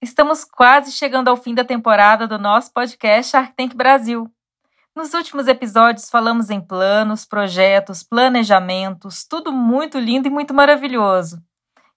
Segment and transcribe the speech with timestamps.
[0.00, 4.30] Estamos quase chegando ao fim da temporada do nosso podcast Shark Tank Brasil.
[4.94, 11.42] Nos últimos episódios falamos em planos, projetos, planejamentos, tudo muito lindo e muito maravilhoso.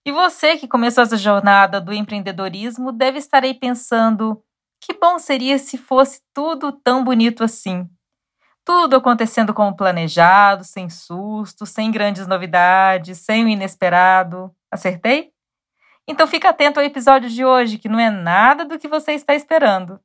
[0.04, 4.44] E você que começou essa jornada do empreendedorismo deve estar aí pensando:
[4.80, 7.88] que bom seria se fosse tudo tão bonito assim.
[8.66, 14.52] Tudo acontecendo como planejado, sem susto, sem grandes novidades, sem o inesperado.
[14.72, 15.32] Acertei?
[16.12, 19.34] Então fica atento ao episódio de hoje, que não é nada do que você está
[19.34, 19.98] esperando.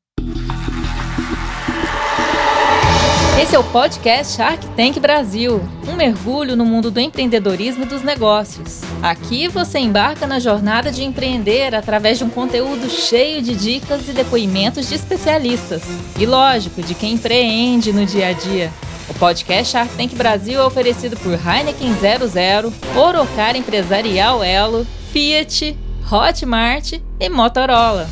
[3.42, 8.02] Esse é o podcast Shark Tank Brasil, um mergulho no mundo do empreendedorismo e dos
[8.02, 8.82] negócios.
[9.02, 14.12] Aqui você embarca na jornada de empreender através de um conteúdo cheio de dicas e
[14.12, 15.82] depoimentos de especialistas.
[16.20, 18.72] E lógico, de quem empreende no dia a dia.
[19.10, 25.76] O podcast Shark Tank Brasil é oferecido por Heineken 00, Orocar Empresarial Elo, Fiat,
[26.08, 28.08] Hotmart e Motorola.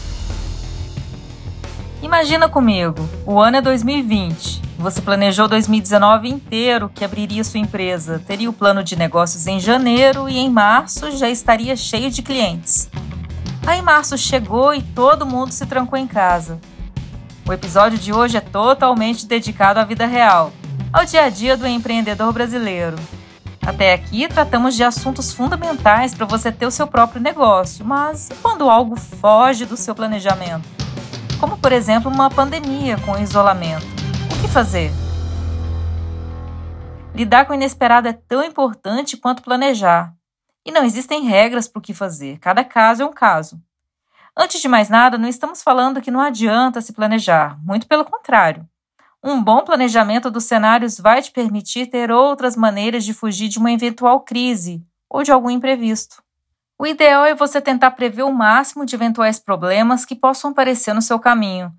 [2.03, 4.61] Imagina comigo, o ano é 2020.
[4.77, 10.29] Você planejou 2019 inteiro que abriria sua empresa, teria o plano de negócios em janeiro
[10.29, 12.91] e em março já estaria cheio de clientes.
[13.65, 16.59] Aí março chegou e todo mundo se trancou em casa.
[17.47, 20.53] O episódio de hoje é totalmente dedicado à vida real,
[20.93, 22.97] ao dia a dia do empreendedor brasileiro.
[23.67, 28.69] Até aqui tratamos de assuntos fundamentais para você ter o seu próprio negócio, mas quando
[28.69, 30.69] algo foge do seu planejamento?
[31.41, 33.95] Como, por exemplo, uma pandemia com isolamento
[34.45, 34.93] que fazer?
[37.15, 40.15] Lidar com o inesperado é tão importante quanto planejar.
[40.67, 43.59] E não existem regras para o que fazer, cada caso é um caso.
[44.37, 48.69] Antes de mais nada, não estamos falando que não adianta se planejar, muito pelo contrário.
[49.27, 53.73] Um bom planejamento dos cenários vai te permitir ter outras maneiras de fugir de uma
[53.73, 56.23] eventual crise ou de algum imprevisto.
[56.79, 61.01] O ideal é você tentar prever o máximo de eventuais problemas que possam aparecer no
[61.01, 61.73] seu caminho,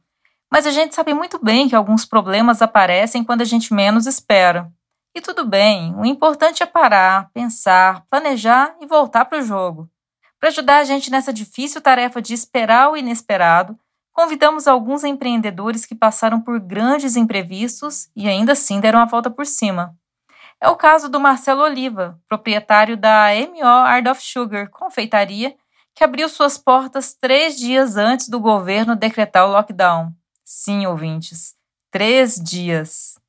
[0.51, 4.71] mas a gente sabe muito bem que alguns problemas aparecem quando a gente menos espera.
[5.13, 9.87] E tudo bem, o importante é parar, pensar, planejar e voltar para o jogo.
[10.39, 13.77] Para ajudar a gente nessa difícil tarefa de esperar o inesperado,
[14.15, 19.45] convidamos alguns empreendedores que passaram por grandes imprevistos e ainda assim deram a volta por
[19.45, 19.93] cima.
[20.59, 25.53] É o caso do Marcelo Oliva, proprietário da MO Art of Sugar, confeitaria,
[25.93, 30.13] que abriu suas portas três dias antes do governo decretar o lockdown.
[30.45, 31.53] Sim, ouvintes,
[31.91, 33.19] três dias.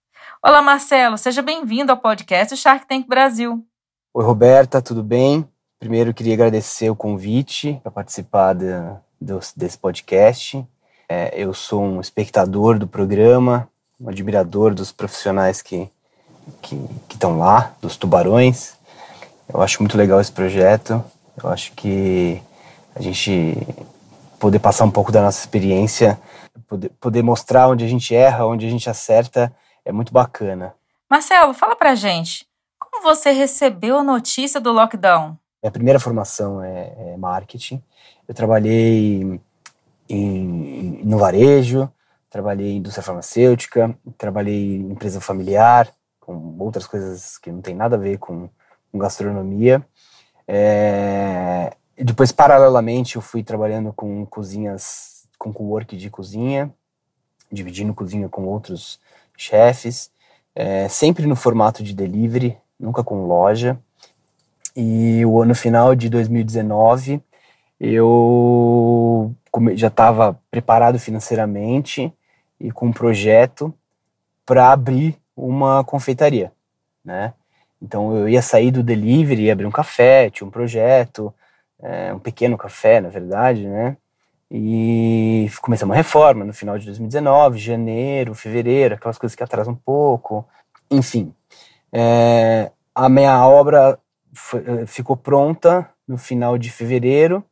[0.41, 3.67] Olá, Marcelo, seja bem-vindo ao podcast Shark Tank Brasil.
[4.15, 5.49] Oi, Roberta, tudo bem?
[5.81, 8.67] Primeiro, queria agradecer o convite para participar de,
[9.21, 10.65] de, desse podcast.
[11.09, 13.69] É, eu sou um espectador do programa,
[14.01, 15.91] um admirador dos profissionais que
[16.63, 16.79] que
[17.11, 18.75] estão lá, dos tubarões.
[19.53, 21.03] Eu acho muito legal esse projeto.
[21.43, 22.41] Eu acho que
[22.95, 23.57] a gente
[24.39, 26.19] poder passar um pouco da nossa experiência
[26.67, 30.75] poder, poder mostrar onde a gente erra, onde a gente acerta, é muito bacana.
[31.09, 32.47] Marcelo, fala pra gente,
[32.79, 35.37] como você recebeu a notícia do lockdown?
[35.63, 37.83] Minha primeira formação é, é marketing.
[38.29, 39.41] Eu trabalhei
[40.09, 40.56] em,
[41.07, 41.89] no varejo,
[42.29, 47.95] trabalhei em indústria farmacêutica, trabalhei em empresa familiar, com outras coisas que não tem nada
[47.95, 48.51] a ver com,
[48.91, 49.87] com gastronomia.
[50.49, 56.75] É, depois, paralelamente, eu fui trabalhando com cozinhas com co-work de cozinha,
[57.53, 58.99] dividindo cozinha com outros
[59.37, 60.11] chefes,
[60.57, 63.79] é, sempre no formato de delivery, nunca com loja.
[64.75, 67.23] E o ano final de 2019
[67.81, 69.35] eu
[69.75, 72.13] já estava preparado financeiramente
[72.59, 73.73] e com um projeto
[74.45, 76.53] para abrir uma confeitaria,
[77.05, 77.35] né?
[77.81, 81.33] Então eu ia sair do delivery, ia abrir um café, tinha um projeto,
[81.83, 83.97] é, um pequeno café, na verdade, né?
[84.51, 89.77] E começamos a reforma no final de 2019, janeiro, fevereiro, aquelas coisas que atrasam um
[89.77, 90.47] pouco.
[90.91, 91.35] Enfim,
[91.93, 93.99] é, a minha obra
[94.33, 97.45] foi, ficou pronta no final de fevereiro.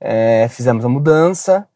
[0.00, 1.66] É, fizemos a mudança,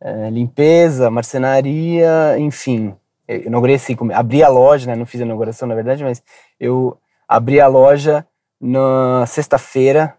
[0.00, 2.94] é, limpeza, marcenaria, enfim.
[3.26, 6.22] Eu inaugurei assim, abri a loja, né, não fiz a inauguração na verdade, mas
[6.58, 6.98] eu
[7.28, 8.26] abri a loja
[8.60, 10.14] na sexta-feira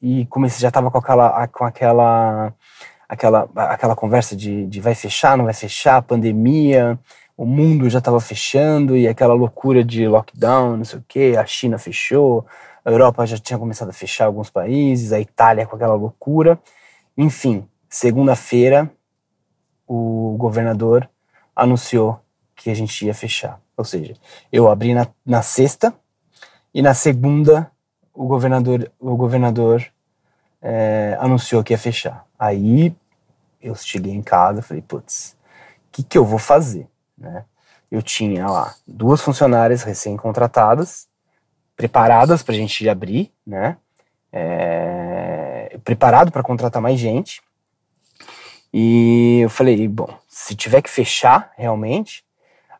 [0.00, 2.52] e comecei, já estava com aquela, com aquela
[3.10, 6.96] aquela, aquela conversa de, de vai fechar, não vai fechar, pandemia,
[7.36, 11.44] o mundo já estava fechando e aquela loucura de lockdown, não sei o que, a
[11.44, 12.46] China fechou,
[12.84, 16.58] a Europa já tinha começado a fechar alguns países, a Itália com aquela loucura.
[17.22, 18.90] Enfim, segunda-feira
[19.86, 21.06] o governador
[21.54, 22.18] anunciou
[22.56, 23.60] que a gente ia fechar.
[23.76, 24.14] Ou seja,
[24.50, 25.92] eu abri na, na sexta
[26.72, 27.70] e na segunda
[28.14, 29.84] o governador, o governador
[30.62, 32.24] é, anunciou que ia fechar.
[32.38, 32.96] Aí
[33.60, 35.36] eu cheguei em casa, falei, putz,
[35.88, 36.88] o que, que eu vou fazer,
[37.18, 37.44] né?
[37.90, 41.06] Eu tinha lá duas funcionárias recém-contratadas,
[41.76, 43.76] preparadas para a gente abrir, né?
[44.32, 45.39] É,
[45.84, 47.42] preparado para contratar mais gente.
[48.72, 52.24] E eu falei, bom, se tiver que fechar realmente,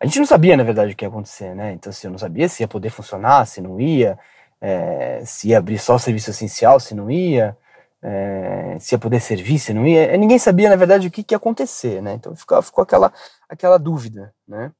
[0.00, 1.72] a gente não sabia, na verdade, o que ia acontecer, né?
[1.72, 4.18] Então, assim, eu não sabia se ia poder funcionar, se não ia,
[4.60, 7.56] é, se ia abrir só o serviço essencial, se não ia,
[8.02, 10.16] é, se ia poder servir, se não ia.
[10.16, 12.14] Ninguém sabia, na verdade, o que, que ia acontecer, né?
[12.14, 13.12] Então ficou, ficou aquela,
[13.48, 14.72] aquela dúvida, né?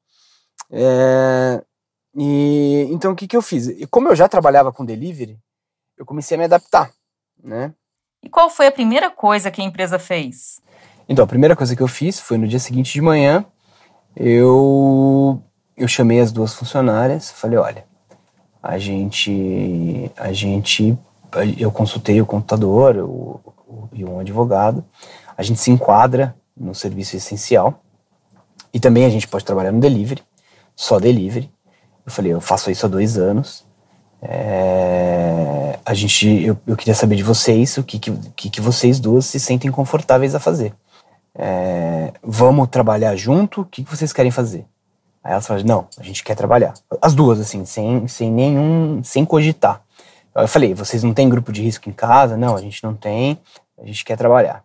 [0.71, 1.63] É,
[2.17, 3.69] e, então, o que, que eu fiz?
[3.69, 5.39] E como eu já trabalhava com delivery,
[5.99, 6.91] eu comecei a me adaptar,
[7.43, 7.75] né?
[8.23, 10.61] E qual foi a primeira coisa que a empresa fez?
[11.09, 13.45] Então, a primeira coisa que eu fiz foi no dia seguinte de manhã,
[14.15, 15.43] eu,
[15.77, 17.85] eu chamei as duas funcionárias, falei, olha,
[18.63, 20.97] a gente, a gente,
[21.59, 24.85] eu consultei o computador o, o, e um advogado,
[25.37, 27.83] a gente se enquadra no serviço essencial
[28.73, 30.23] e também a gente pode trabalhar no delivery,
[30.77, 31.51] só delivery.
[32.05, 33.67] Eu falei, eu faço isso há dois anos.
[34.23, 39.25] É, a gente, eu, eu queria saber de vocês o que, que, que vocês duas
[39.27, 40.75] se sentem confortáveis a fazer
[41.35, 44.67] é, vamos trabalhar junto, o que, que vocês querem fazer?
[45.23, 46.75] Aí elas falaram, não, a gente quer trabalhar.
[47.01, 49.83] As duas, assim, sem, sem nenhum, sem cogitar.
[50.35, 52.37] Eu falei, vocês não têm grupo de risco em casa?
[52.37, 53.39] Não, a gente não tem,
[53.79, 54.65] a gente quer trabalhar.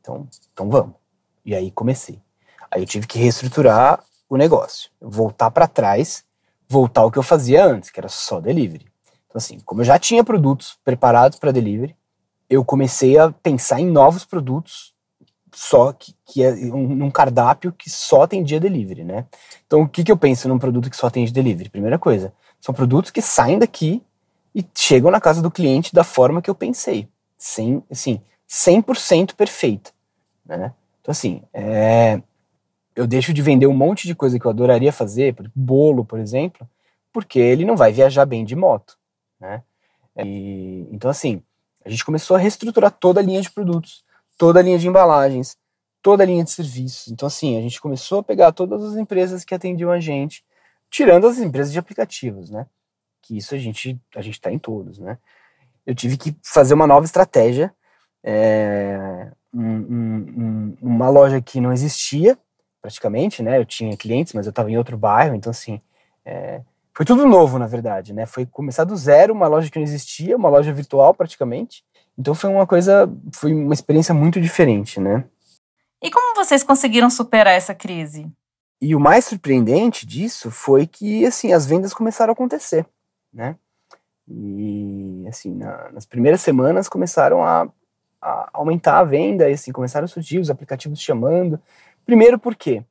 [0.00, 0.94] Então, então vamos.
[1.44, 2.20] E aí comecei.
[2.70, 6.24] Aí eu tive que reestruturar o negócio, voltar para trás,
[6.68, 8.86] voltar ao que eu fazia antes, que era só delivery.
[9.28, 11.94] Então assim, como eu já tinha produtos preparados para delivery,
[12.48, 14.94] eu comecei a pensar em novos produtos
[15.54, 19.26] só que, que é um, um, cardápio que só atendia delivery, né?
[19.66, 21.68] Então, o que, que eu penso num produto que só atende delivery?
[21.68, 24.02] Primeira coisa, são produtos que saem daqui
[24.54, 27.08] e chegam na casa do cliente da forma que eu pensei.
[27.36, 29.92] Sem, assim, 100% perfeito,
[30.44, 30.72] né?
[31.00, 32.20] Então, assim, é,
[32.94, 36.68] eu deixo de vender um monte de coisa que eu adoraria fazer, bolo, por exemplo,
[37.12, 38.98] porque ele não vai viajar bem de moto,
[39.40, 39.62] né?
[40.16, 41.42] E, então, assim,
[41.84, 44.04] a gente começou a reestruturar toda a linha de produtos
[44.38, 45.58] toda a linha de embalagens,
[46.00, 47.08] toda a linha de serviços.
[47.08, 50.44] Então, assim, a gente começou a pegar todas as empresas que atendiam a gente,
[50.88, 52.66] tirando as empresas de aplicativos, né?
[53.20, 55.18] Que isso a gente a gente está em todos, né?
[55.84, 57.74] Eu tive que fazer uma nova estratégia,
[58.22, 62.38] é, um, um, uma loja que não existia
[62.80, 63.58] praticamente, né?
[63.58, 65.80] Eu tinha clientes, mas eu estava em outro bairro, então assim,
[66.24, 66.62] é,
[66.98, 68.26] foi tudo novo na verdade, né?
[68.26, 71.84] Foi começar do zero, uma loja que não existia, uma loja virtual praticamente,
[72.18, 75.24] então foi uma coisa, foi uma experiência muito diferente, né?
[76.02, 78.28] E como vocês conseguiram superar essa crise?
[78.82, 82.84] E o mais surpreendente disso foi que, assim, as vendas começaram a acontecer,
[83.32, 83.54] né?
[84.26, 87.68] E, assim, na, nas primeiras semanas começaram a,
[88.20, 91.60] a, aumentar a venda, e, assim, começaram a surgir os aplicativos chamando.
[92.04, 92.82] Primeiro porque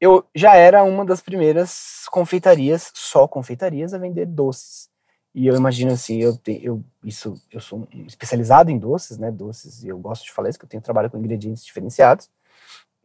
[0.00, 4.88] eu já era uma das primeiras confeitarias, só confeitarias, a vender doces.
[5.34, 9.30] E eu imagino assim, eu, te, eu, isso, eu sou especializado em doces, né?
[9.30, 12.30] Doces, e eu gosto de falar isso, que eu tenho trabalho com ingredientes diferenciados.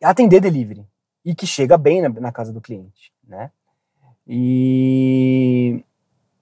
[0.01, 0.85] Atender delivery.
[1.23, 3.51] E que chega bem na, na casa do cliente, né?
[4.27, 5.83] E,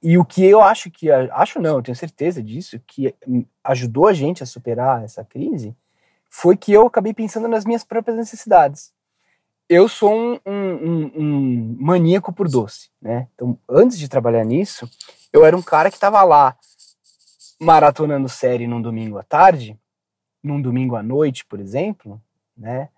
[0.01, 3.15] e o que eu acho que, acho não, eu tenho certeza disso, que
[3.63, 5.75] ajudou a gente a superar essa crise,
[6.29, 8.93] foi que eu acabei pensando nas minhas próprias necessidades
[9.69, 13.27] eu sou um, um, um, maníaco por doce, né?
[13.35, 14.89] Então, antes de trabalhar nisso,
[15.31, 16.57] eu era um cara que estava lá
[17.61, 19.79] maratonando série num domingo à tarde,
[20.41, 22.19] num domingo à noite, por exemplo,
[22.57, 22.89] né?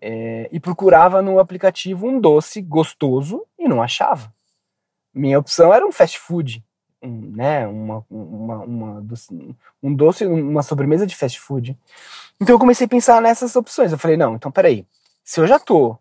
[0.00, 4.32] É, e procurava no aplicativo um doce gostoso e não achava.
[5.12, 6.64] Minha opção era um fast food,
[7.02, 7.66] um, né?
[7.66, 9.06] Uma, uma, uma,
[9.82, 11.76] um doce, uma sobremesa de fast food.
[12.40, 13.90] Então eu comecei a pensar nessas opções.
[13.90, 14.86] Eu falei, não, então peraí,
[15.24, 15.98] se eu já tô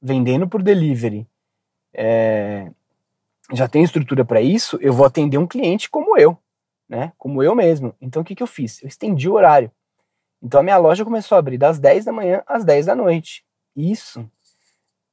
[0.00, 1.26] vendendo por delivery,
[1.94, 2.70] é,
[3.52, 6.36] já tenho estrutura para isso, eu vou atender um cliente como eu,
[6.88, 7.12] né?
[7.16, 7.94] Como eu mesmo.
[8.00, 8.82] Então o que, que eu fiz?
[8.82, 9.70] Eu estendi o horário.
[10.42, 13.44] Então a minha loja começou a abrir das 10 da manhã às 10 da noite.
[13.74, 14.28] Isso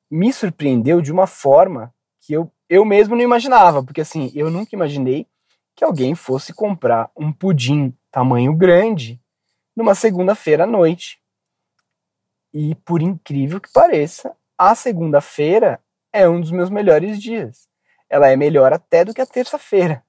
[0.10, 4.76] me surpreendeu de uma forma que eu, eu mesmo não imaginava, porque assim, eu nunca
[4.76, 5.28] imaginei
[5.76, 9.20] que alguém fosse comprar um pudim tamanho grande
[9.76, 11.20] numa segunda-feira à noite.
[12.54, 15.80] E por incrível que pareça, a segunda-feira
[16.12, 17.68] é um dos meus melhores dias.
[18.10, 20.04] Ela é melhor até do que a terça-feira.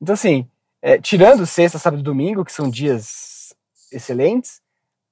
[0.00, 0.48] Então, assim,
[0.82, 3.54] é, tirando sexta, sábado e domingo, que são dias
[3.90, 4.60] excelentes,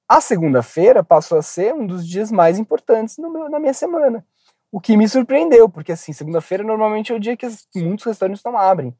[0.07, 4.25] a segunda-feira passou a ser um dos dias mais importantes meu, na minha semana.
[4.71, 8.57] O que me surpreendeu, porque assim, segunda-feira normalmente é o dia que muitos restaurantes não
[8.57, 8.95] abrem.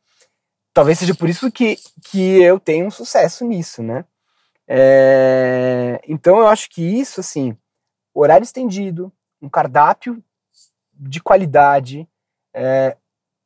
[0.73, 1.77] Talvez seja por isso que,
[2.09, 4.05] que eu tenho um sucesso nisso, né?
[4.67, 7.55] É, então eu acho que isso, assim,
[8.13, 9.11] horário estendido,
[9.43, 10.23] um cardápio
[10.93, 12.07] de qualidade,
[12.53, 12.95] é,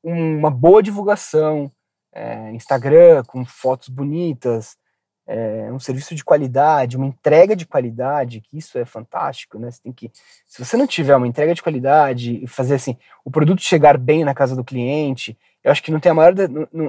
[0.03, 1.71] uma boa divulgação,
[2.13, 4.77] é, Instagram com fotos bonitas,
[5.25, 9.71] é, um serviço de qualidade, uma entrega de qualidade, que isso é fantástico, né?
[9.71, 10.11] Você tem que,
[10.45, 14.23] se você não tiver uma entrega de qualidade e fazer assim, o produto chegar bem
[14.23, 16.33] na casa do cliente, eu acho que não tem a maior,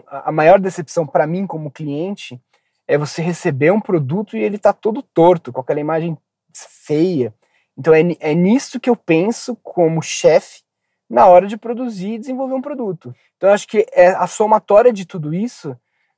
[0.07, 2.41] a maior decepção para mim como cliente
[2.87, 6.17] é você receber um produto e ele tá todo torto, com aquela imagem
[6.55, 7.35] feia.
[7.79, 10.63] Então é, é nisso que eu penso como chefe
[11.09, 13.15] na hora de produzir e desenvolver um produto.
[13.37, 15.77] Então acho que é, a somatória de tudo isso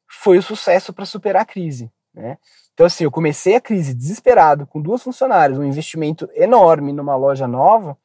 [0.09, 1.91] foi o sucesso para superar a crise.
[2.13, 2.39] Né?
[2.75, 7.47] Então, assim, eu comecei a crise desesperado, com duas funcionárias, um investimento enorme numa loja
[7.47, 7.97] nova,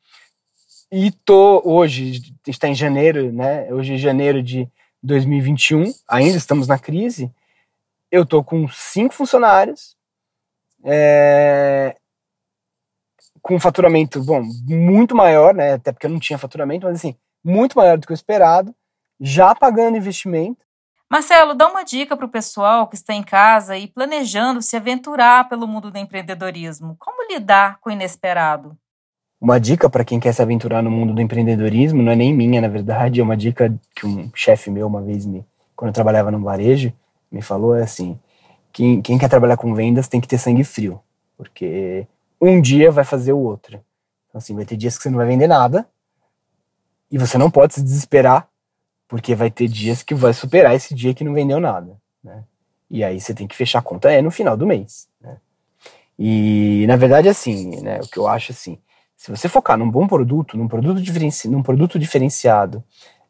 [0.92, 3.72] e tô hoje, está em janeiro, né?
[3.74, 4.70] Hoje é janeiro de
[5.02, 7.32] 2021, ainda estamos na crise.
[8.12, 9.98] Eu tô com cinco funcionários,
[10.84, 11.96] é,
[13.46, 15.74] com faturamento, bom, muito maior, né?
[15.74, 18.74] Até porque eu não tinha faturamento, mas assim, muito maior do que o esperado,
[19.22, 20.66] já pagando investimento
[21.08, 25.48] Marcelo, dá uma dica para o pessoal que está em casa e planejando se aventurar
[25.48, 26.96] pelo mundo do empreendedorismo.
[27.00, 28.76] Como lidar com o inesperado?
[29.40, 32.60] Uma dica para quem quer se aventurar no mundo do empreendedorismo, não é nem minha,
[32.60, 36.32] na verdade, é uma dica que um chefe meu uma vez me, quando eu trabalhava
[36.32, 36.92] no varejo,
[37.32, 38.20] me falou é assim:
[38.74, 41.00] quem, quem quer trabalhar com vendas tem que ter sangue frio,
[41.38, 42.08] porque
[42.42, 43.82] um dia vai fazer o outro.
[44.28, 45.88] Então, assim, vai ter dias que você não vai vender nada
[47.12, 48.50] e você não pode se desesperar
[49.08, 52.44] porque vai ter dias que vai superar esse dia que não vendeu nada, né?
[52.90, 55.38] E aí você tem que fechar a conta é no final do mês, né?
[56.18, 58.78] E na verdade assim, né, o que eu acho assim,
[59.16, 62.84] se você focar num bom produto, num produto, diferenci num produto diferenciado,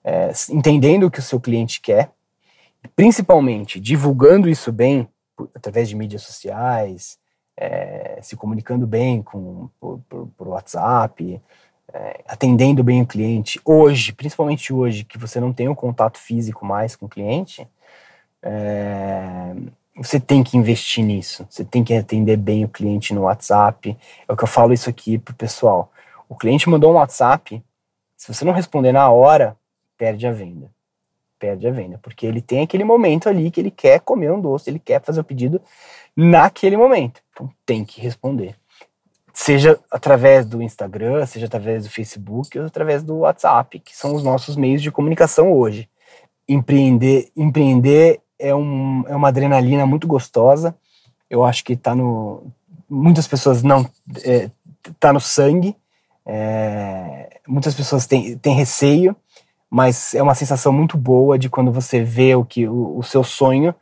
[0.03, 2.11] é, entendendo o que o seu cliente quer,
[2.95, 5.07] principalmente divulgando isso bem
[5.53, 7.17] através de mídias sociais,
[7.57, 11.41] é, se comunicando bem com por, por, por WhatsApp,
[11.93, 16.65] é, atendendo bem o cliente, hoje, principalmente hoje, que você não tem um contato físico
[16.65, 17.67] mais com o cliente,
[18.41, 19.55] é,
[19.95, 21.47] você tem que investir nisso.
[21.49, 23.97] Você tem que atender bem o cliente no WhatsApp.
[24.27, 25.91] É o que eu falo isso aqui pro pessoal.
[26.27, 27.63] O cliente mandou um WhatsApp,
[28.17, 29.55] se você não responder na hora,
[29.97, 30.69] perde a venda.
[31.39, 34.69] Perde a venda, porque ele tem aquele momento ali que ele quer comer um doce,
[34.69, 35.61] ele quer fazer o pedido
[36.15, 37.21] naquele momento.
[37.35, 38.55] Então tem que responder
[39.35, 44.23] seja através do Instagram, seja através do Facebook ou através do WhatsApp, que são os
[44.23, 45.89] nossos meios de comunicação hoje.
[46.47, 50.73] Empreender, empreender é, um, é uma adrenalina muito gostosa.
[51.29, 52.43] Eu acho que está no.
[52.89, 53.85] Muitas pessoas não.
[54.23, 54.49] É,
[54.99, 55.75] tá no sangue.
[56.25, 59.15] É, muitas pessoas têm, têm receio,
[59.69, 63.23] mas é uma sensação muito boa de quando você vê o que o, o seu
[63.23, 63.75] sonho,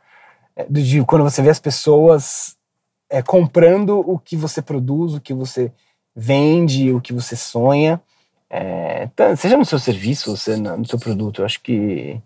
[0.56, 2.56] é, de quando você vê as pessoas
[3.14, 5.72] é, comprando o que você produz, o que você
[6.16, 8.02] vende, o que você sonha,
[8.50, 11.40] é, seja no seu serviço, ou seja no seu produto.
[11.40, 12.20] Eu acho que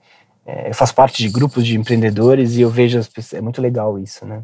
[0.46, 3.60] é, eu faço parte de grupos de empreendedores e eu vejo as pessoas, é muito
[3.60, 4.42] legal isso, né?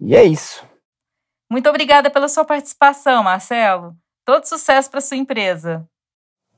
[0.00, 0.64] E é isso.
[1.50, 3.94] Muito obrigada pela sua participação, Marcelo.
[4.24, 5.86] Todo sucesso para sua empresa.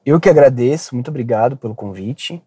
[0.06, 2.40] Eu que agradeço, muito obrigado pelo convite.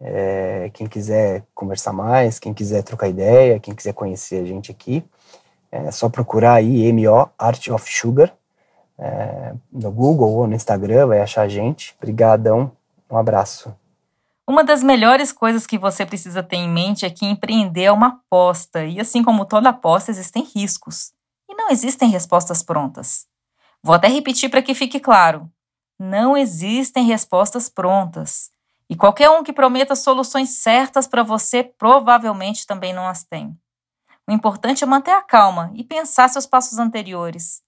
[0.00, 5.04] É, quem quiser conversar mais, quem quiser trocar ideia, quem quiser conhecer a gente aqui,
[5.70, 8.32] é só procurar aí MO Art of Sugar
[8.98, 11.94] é, no Google ou no Instagram, vai achar a gente.
[11.98, 12.72] Obrigadão,
[13.10, 13.74] um abraço.
[14.48, 18.08] Uma das melhores coisas que você precisa ter em mente é que empreender é uma
[18.08, 21.12] aposta, e assim como toda aposta, existem riscos.
[21.48, 23.26] E não existem respostas prontas.
[23.82, 25.50] Vou até repetir para que fique claro:
[25.98, 28.50] não existem respostas prontas.
[28.88, 33.56] E qualquer um que prometa soluções certas para você provavelmente também não as tem.
[34.28, 37.62] O importante é manter a calma e pensar seus passos anteriores.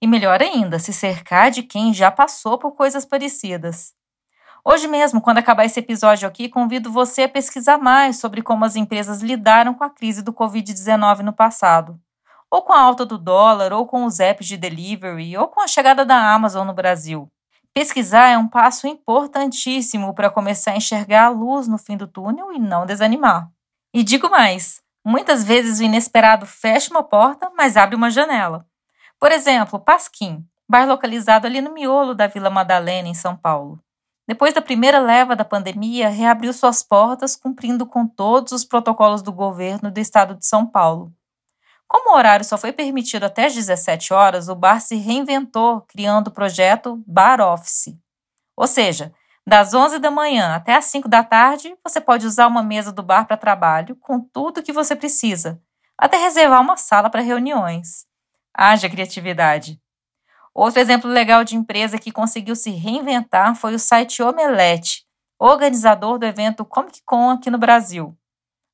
[0.00, 3.94] E melhor ainda, se cercar de quem já passou por coisas parecidas.
[4.64, 8.76] Hoje mesmo, quando acabar esse episódio aqui, convido você a pesquisar mais sobre como as
[8.76, 11.98] empresas lidaram com a crise do Covid-19 no passado.
[12.50, 15.66] Ou com a alta do dólar, ou com os apps de delivery, ou com a
[15.66, 17.26] chegada da Amazon no Brasil.
[17.72, 22.52] Pesquisar é um passo importantíssimo para começar a enxergar a luz no fim do túnel
[22.52, 23.48] e não desanimar.
[23.94, 28.66] E digo mais: Muitas vezes o inesperado fecha uma porta, mas abre uma janela.
[29.18, 33.80] Por exemplo, Pasquim, bar localizado ali no miolo da Vila Madalena, em São Paulo.
[34.26, 39.32] Depois da primeira leva da pandemia, reabriu suas portas cumprindo com todos os protocolos do
[39.32, 41.12] governo do estado de São Paulo.
[41.88, 46.28] Como o horário só foi permitido até às 17 horas, o bar se reinventou, criando
[46.28, 47.98] o projeto Bar Office.
[48.56, 49.12] Ou seja,
[49.46, 53.02] das 11 da manhã até as 5 da tarde, você pode usar uma mesa do
[53.02, 55.60] bar para trabalho com tudo o que você precisa,
[55.98, 58.06] até reservar uma sala para reuniões.
[58.54, 59.80] Haja criatividade.
[60.54, 65.04] Outro exemplo legal de empresa que conseguiu se reinventar foi o site Omelete,
[65.38, 68.16] organizador do evento Comic Con aqui no Brasil.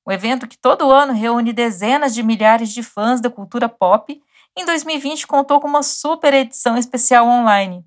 [0.05, 4.21] O evento que todo ano reúne dezenas de milhares de fãs da cultura pop,
[4.57, 7.85] em 2020 contou com uma super edição especial online.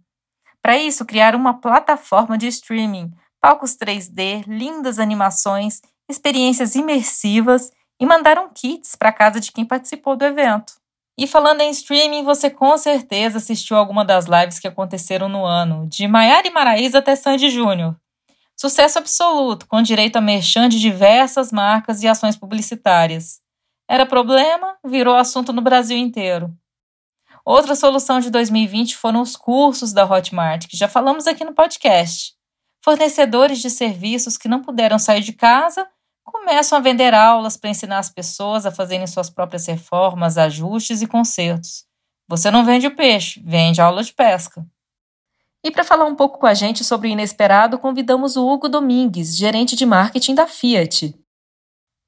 [0.62, 8.50] Para isso, criaram uma plataforma de streaming, palcos 3D, lindas animações, experiências imersivas e mandaram
[8.53, 10.74] kits para casa de quem participou do evento.
[11.18, 15.88] E falando em streaming, você com certeza assistiu alguma das lives que aconteceram no ano,
[15.88, 17.96] de Maiara e Maraísa até Sandy Júnior.
[18.56, 23.39] Sucesso absoluto, com direito a merchan de diversas marcas e ações publicitárias.
[23.89, 26.56] Era problema, virou assunto no Brasil inteiro.
[27.45, 32.33] Outra solução de 2020 foram os cursos da Hotmart, que já falamos aqui no podcast.
[32.83, 35.88] Fornecedores de serviços que não puderam sair de casa
[36.24, 41.07] começam a vender aulas para ensinar as pessoas a fazerem suas próprias reformas, ajustes e
[41.07, 41.86] consertos.
[42.27, 44.65] Você não vende o peixe, vende aula de pesca.
[45.63, 49.36] E para falar um pouco com a gente sobre o inesperado, convidamos o Hugo Domingues,
[49.36, 51.13] gerente de marketing da Fiat.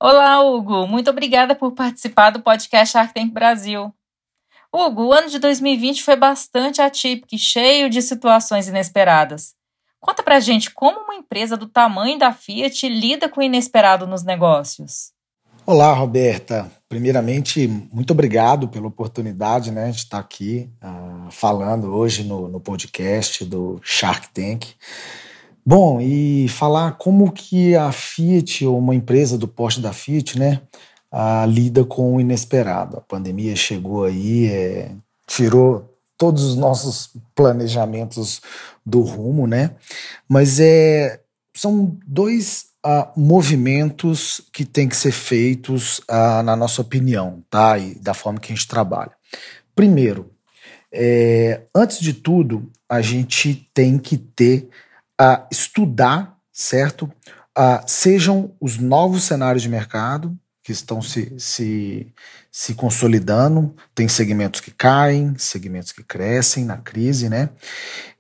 [0.02, 0.88] Olá, Hugo.
[0.88, 3.94] Muito obrigada por participar do podcast Shark Tank Brasil.
[4.76, 9.54] Hugo, o ano de 2020 foi bastante atípico e cheio de situações inesperadas.
[10.00, 14.24] Conta pra gente como uma empresa do tamanho da Fiat lida com o inesperado nos
[14.24, 15.12] negócios.
[15.64, 16.72] Olá, Roberta.
[16.90, 23.46] Primeiramente, muito obrigado pela oportunidade né, de estar aqui uh, falando hoje no, no podcast
[23.46, 24.66] do Shark Tank.
[25.64, 30.62] Bom, e falar como que a Fiat, ou uma empresa do porte da Fiat, né,
[31.14, 32.98] uh, lida com o inesperado.
[32.98, 34.92] A pandemia chegou aí, é,
[35.28, 38.42] tirou todos os nossos planejamentos
[38.86, 39.76] do rumo, né?
[40.28, 41.22] Mas é,
[41.54, 47.78] são dois uh, movimentos que têm que ser feitos, uh, na nossa opinião, tá?
[47.78, 49.12] E da forma que a gente trabalha.
[49.76, 50.32] Primeiro,
[50.92, 54.70] é, antes de tudo, a gente tem que ter,
[55.20, 57.06] uh, estudar, certo?
[57.58, 62.14] Uh, sejam os novos cenários de mercado que estão se, se,
[62.50, 67.50] se consolidando, tem segmentos que caem, segmentos que crescem na crise, né?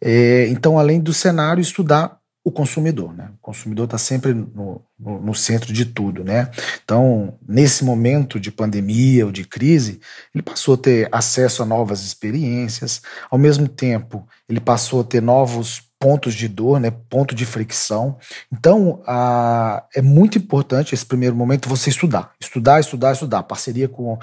[0.01, 3.31] É, então, além do cenário, estudar o consumidor, né?
[3.35, 6.49] O consumidor está sempre no, no, centro de tudo, né?
[6.83, 9.99] Então, nesse momento de pandemia ou de crise,
[10.33, 15.21] ele passou a ter acesso a novas experiências, ao mesmo tempo, ele passou a ter
[15.21, 18.17] novos pontos de dor, né, ponto de fricção.
[18.51, 23.43] Então, a, é muito importante esse primeiro momento você estudar, estudar, estudar, estudar.
[23.43, 24.19] Parceria com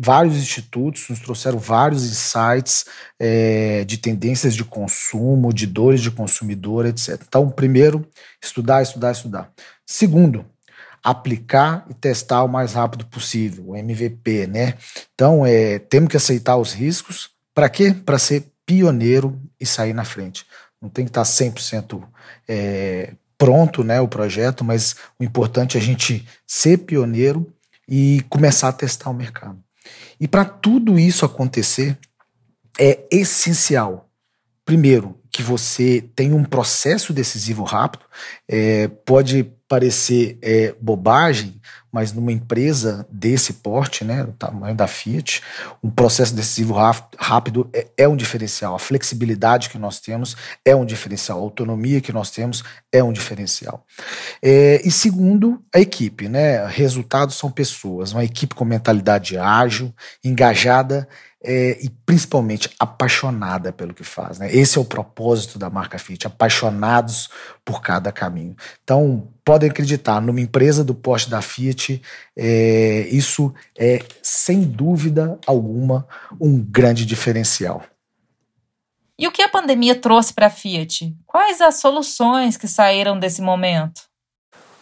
[0.00, 2.84] vários institutos, nos trouxeram vários insights
[3.16, 7.22] é, de tendências de consumo, de dores de consumidor, etc.
[7.24, 8.04] Então, primeiro,
[8.42, 9.52] estudar, estudar, estudar.
[9.92, 10.44] Segundo,
[11.02, 14.74] aplicar e testar o mais rápido possível, o MVP, né?
[15.14, 17.30] Então, é, temos que aceitar os riscos.
[17.52, 17.92] Para quê?
[17.92, 20.46] Para ser pioneiro e sair na frente
[20.80, 22.02] não tem que estar 100%
[22.48, 27.52] é, pronto né, o projeto, mas o importante é a gente ser pioneiro
[27.88, 29.62] e começar a testar o mercado.
[30.18, 31.98] E para tudo isso acontecer,
[32.78, 34.08] é essencial,
[34.64, 38.04] primeiro, que você tenha um processo decisivo rápido.
[38.48, 41.54] É, pode parecer é, bobagem,
[41.92, 45.42] mas numa empresa desse porte, né, do tamanho da Fiat,
[45.80, 46.74] um processo decisivo
[47.16, 48.74] rápido é, é, um diferencial.
[48.74, 51.38] A flexibilidade que nós temos é um diferencial.
[51.38, 53.86] A autonomia que nós temos é um diferencial.
[54.42, 56.66] É, e segundo, a equipe, né?
[56.66, 61.08] Resultados são pessoas, uma equipe com mentalidade ágil, engajada
[61.42, 64.38] é, e principalmente apaixonada pelo que faz.
[64.38, 64.54] Né?
[64.54, 67.30] Esse é o propósito da marca Fit, apaixonados
[67.64, 68.54] por cada caminho.
[68.84, 72.02] Então, podem acreditar, numa empresa do poste da Fiat,
[72.36, 76.06] é, isso é, sem dúvida alguma,
[76.38, 77.82] um grande diferencial.
[79.18, 81.14] E o que a pandemia trouxe para a Fiat?
[81.26, 84.02] Quais as soluções que saíram desse momento?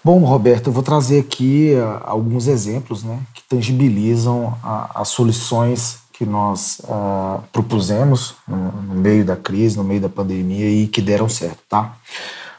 [0.02, 4.56] Bom, Roberto, eu vou trazer aqui uh, alguns exemplos né, que tangibilizam
[4.94, 10.68] as soluções que nós uh, propusemos no, no, meio da crise, no meio da pandemia
[10.68, 11.96] e que deram certo, tá?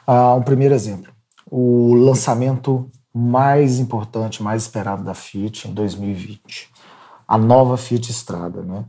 [0.08, 1.12] Uh, um primeiro exemplo,
[1.46, 6.70] o lançamento mais importante, mais esperado da Fiat em 2020,
[7.28, 8.86] a nova Fiat Strada, né?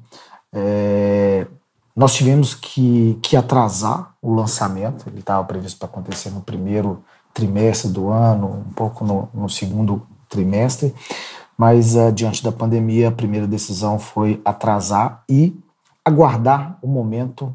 [0.53, 1.49] É,
[1.97, 7.03] nós tivemos que, que atrasar o lançamento, ele estava previsto para acontecer no primeiro
[7.35, 10.95] trimestre do ano, um pouco no, no segundo trimestre,
[11.61, 15.55] mas uh, diante da pandemia, a primeira decisão foi atrasar e
[16.03, 17.55] aguardar o momento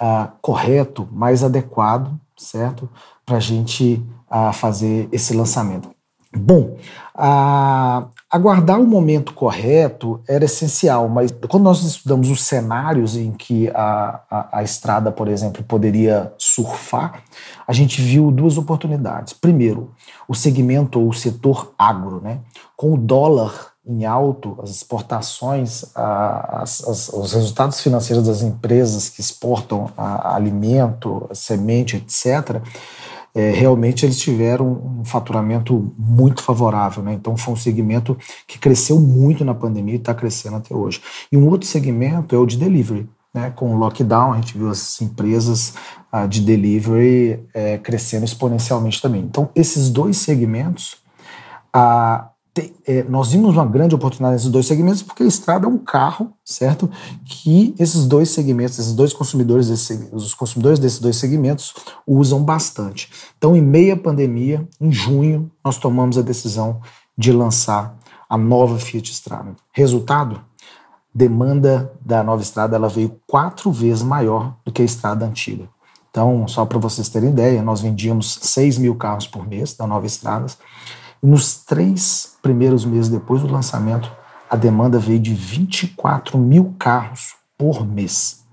[0.00, 2.90] uh, correto, mais adequado, certo,
[3.24, 5.88] para a gente uh, fazer esse lançamento.
[6.34, 6.76] Bom,
[7.14, 13.70] a, aguardar o momento correto era essencial, mas quando nós estudamos os cenários em que
[13.70, 17.22] a, a, a, estrada, por exemplo, poderia surfar,
[17.66, 19.32] a gente viu duas oportunidades.
[19.32, 19.92] Primeiro,
[20.28, 22.40] o segmento ou o setor agro, né?
[22.76, 29.20] com o dólar em alto, as exportações, as, as, os resultados financeiros das empresas que
[29.20, 32.60] exportam alimento, semente, etc.,
[33.36, 34.66] é, realmente eles tiveram
[34.98, 37.02] um faturamento muito favorável.
[37.02, 37.12] Né?
[37.12, 38.16] Então foi um segmento
[38.48, 41.02] que cresceu muito na pandemia e está crescendo até hoje.
[41.30, 43.06] E um outro segmento é o de delivery.
[43.34, 43.52] Né?
[43.54, 45.74] Com o lockdown, a gente viu as empresas
[46.10, 49.20] ah, de delivery é, crescendo exponencialmente também.
[49.20, 50.96] Então, esses dois segmentos,
[51.74, 55.68] ah, tem, é, nós vimos uma grande oportunidade nesses dois segmentos porque a estrada é
[55.68, 56.90] um carro, certo?
[57.22, 61.74] Que esses dois segmentos, esses dois consumidores, desse, os consumidores desses dois segmentos
[62.06, 63.10] usam bastante.
[63.36, 66.80] Então, em meia pandemia, em junho, nós tomamos a decisão
[67.16, 67.94] de lançar
[68.26, 69.54] a nova Fiat Strada.
[69.70, 70.40] Resultado?
[71.14, 75.68] Demanda da nova estrada ela veio quatro vezes maior do que a estrada antiga.
[76.10, 80.06] Então, só para vocês terem ideia, nós vendíamos 6 mil carros por mês da nova
[80.06, 80.56] estradas
[81.26, 84.08] nos três primeiros meses depois do lançamento,
[84.48, 88.44] a demanda veio de 24 mil carros por mês.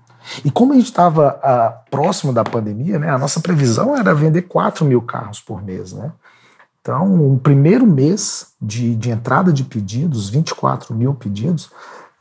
[0.44, 4.42] E como a gente estava uh, próximo da pandemia, né, a nossa previsão era vender
[4.42, 5.92] 4 mil carros por mês.
[5.92, 6.10] Né?
[6.80, 11.66] Então, o primeiro mês de, de entrada de pedidos, 24 mil pedidos,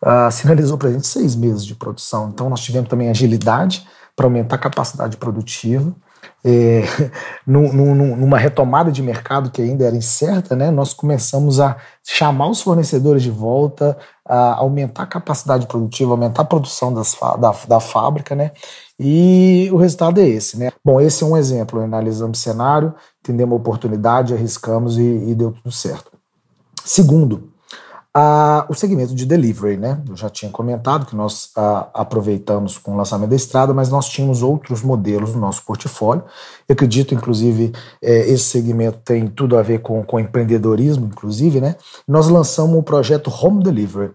[0.04, 2.30] uh, sinalizou para a gente seis meses de produção.
[2.30, 5.96] Então, nós tivemos também agilidade para aumentar a capacidade produtiva
[6.44, 6.84] é,
[7.46, 13.24] numa retomada de mercado que ainda era incerta, né, nós começamos a chamar os fornecedores
[13.24, 18.52] de volta, a aumentar a capacidade produtiva, aumentar a produção das, da, da fábrica, né,
[19.00, 20.58] e o resultado é esse.
[20.58, 20.72] Né.
[20.84, 25.52] Bom, esse é um exemplo, analisamos o cenário, entendemos a oportunidade, arriscamos e, e deu
[25.52, 26.12] tudo certo.
[26.84, 27.53] Segundo,
[28.70, 30.00] o segmento de delivery, né?
[30.08, 31.50] Eu já tinha comentado que nós
[31.94, 36.24] aproveitamos com o lançamento da estrada, mas nós tínhamos outros modelos no nosso portfólio.
[36.70, 41.76] Eu acredito, inclusive, eh, esse segmento tem tudo a ver com, com empreendedorismo, inclusive, né?
[42.08, 44.12] Nós lançamos o projeto Home Delivery.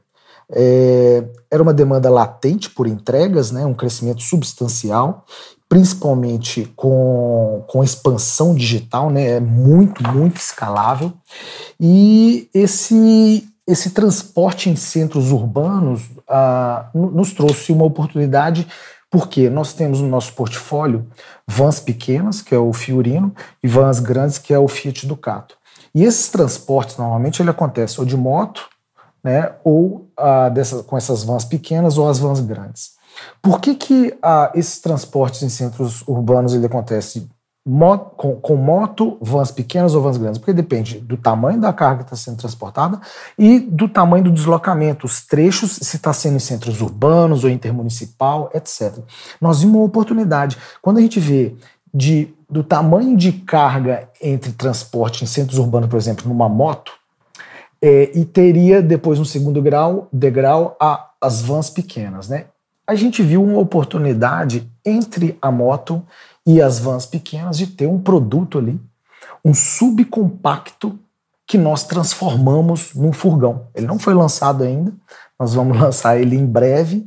[0.51, 3.67] É, era uma demanda latente por entregas, né?
[3.67, 5.25] Um crescimento substancial
[5.69, 11.13] principalmente com, com expansão digital, né, é muito, muito escalável.
[11.79, 18.67] E esse esse transporte em centros urbanos ah, nos trouxe uma oportunidade,
[19.11, 21.07] porque nós temos no nosso portfólio
[21.47, 25.55] vans pequenas, que é o Fiorino, e vans grandes, que é o Fiat Ducato.
[25.95, 28.67] E esses transportes, normalmente, ele acontece ou de moto,
[29.23, 30.51] né, ou ah,
[30.87, 32.93] com essas vans pequenas ou as vans grandes.
[33.43, 37.29] Por que, que ah, esses transportes em centros urbanos ele acontece
[38.17, 42.15] Com, com, moto, vans pequenas ou vans grandes, porque depende do tamanho da carga que
[42.15, 42.99] está sendo transportada
[43.39, 48.51] e do tamanho do deslocamento, os trechos, se está sendo em centros urbanos ou intermunicipal,
[48.55, 48.99] etc.
[49.39, 50.57] Nós vimos uma oportunidade.
[50.81, 51.57] Quando a gente vê
[51.93, 56.93] de, do tamanho de carga entre transporte em centros urbanos, por exemplo, numa moto,
[57.83, 62.47] é, e teria depois um segundo grau, degrau a, as vans pequenas, né?
[62.87, 66.03] A gente viu uma oportunidade entre a moto
[66.49, 68.81] e as vans pequenas de ter um produto ali,
[69.45, 70.99] um subcompacto
[71.47, 73.67] que nós transformamos num furgão.
[73.75, 74.91] Ele não foi lançado ainda,
[75.39, 77.07] nós vamos lançar ele em breve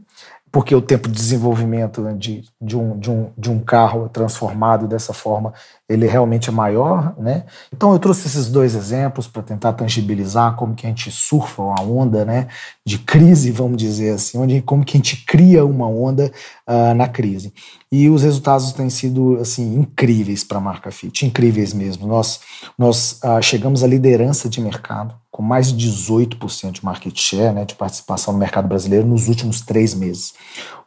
[0.51, 4.87] porque o tempo de desenvolvimento né, de, de, um, de, um, de um carro transformado
[4.87, 5.53] dessa forma
[5.87, 7.45] ele realmente é maior, né?
[7.73, 11.81] Então eu trouxe esses dois exemplos para tentar tangibilizar como que a gente surfa uma
[11.81, 12.47] onda, né,
[12.85, 16.31] de crise, vamos dizer assim, onde como que a gente cria uma onda
[16.67, 17.53] uh, na crise.
[17.91, 22.07] E os resultados têm sido assim incríveis para a marca Fit, incríveis mesmo.
[22.07, 22.39] Nós
[22.77, 27.65] nós uh, chegamos à liderança de mercado com mais de 18% de market share, né,
[27.65, 30.33] de participação no mercado brasileiro nos últimos três meses,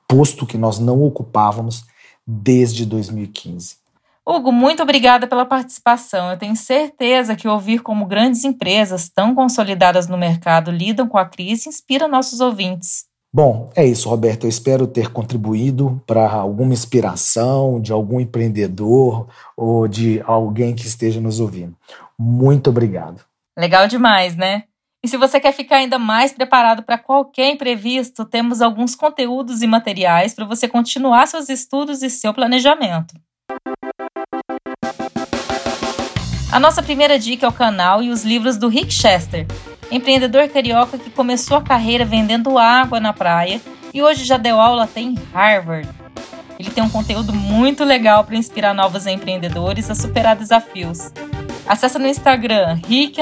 [0.06, 1.84] posto que nós não ocupávamos
[2.26, 3.76] desde 2015.
[4.26, 6.30] Hugo, muito obrigada pela participação.
[6.30, 11.26] Eu tenho certeza que ouvir como grandes empresas tão consolidadas no mercado lidam com a
[11.26, 13.04] crise inspira nossos ouvintes.
[13.30, 14.44] Bom, é isso, Roberto.
[14.44, 19.26] Eu espero ter contribuído para alguma inspiração de algum empreendedor
[19.56, 21.74] ou de alguém que esteja nos ouvindo.
[22.16, 23.20] Muito obrigado.
[23.56, 24.64] Legal demais, né?
[25.02, 29.66] E se você quer ficar ainda mais preparado para qualquer imprevisto, temos alguns conteúdos e
[29.66, 33.14] materiais para você continuar seus estudos e seu planejamento.
[36.50, 39.46] A nossa primeira dica é o canal e os livros do Rick Chester,
[39.90, 43.60] empreendedor carioca que começou a carreira vendendo água na praia
[43.92, 45.88] e hoje já deu aula até em Harvard.
[46.58, 51.12] Ele tem um conteúdo muito legal para inspirar novos empreendedores a superar desafios.
[51.66, 53.20] Acesse no Instagram Rick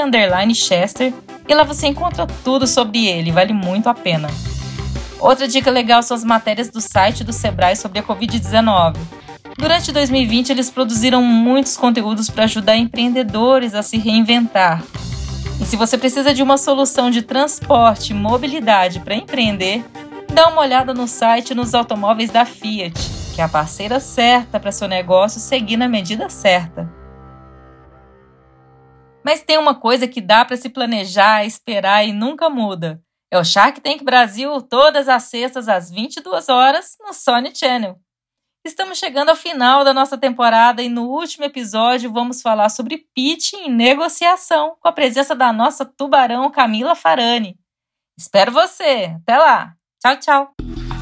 [0.53, 1.13] Chester
[1.47, 4.27] e lá você encontra tudo sobre ele, vale muito a pena.
[5.19, 8.97] Outra dica legal são as matérias do site do Sebrae sobre a Covid-19.
[9.57, 14.83] Durante 2020, eles produziram muitos conteúdos para ajudar empreendedores a se reinventar.
[15.61, 19.85] E se você precisa de uma solução de transporte e mobilidade para empreender,
[20.33, 22.99] dá uma olhada no site nos automóveis da Fiat,
[23.33, 27.02] que é a parceira certa para seu negócio seguir na medida certa.
[29.23, 33.01] Mas tem uma coisa que dá para se planejar, esperar e nunca muda.
[33.31, 37.97] É o Shark Tank Brasil todas as sextas às 22 horas no Sony Channel.
[38.65, 43.65] Estamos chegando ao final da nossa temporada e no último episódio vamos falar sobre pitching
[43.65, 47.57] e negociação com a presença da nossa tubarão Camila Farani.
[48.17, 49.17] Espero você.
[49.21, 49.73] Até lá.
[49.99, 50.92] Tchau, tchau.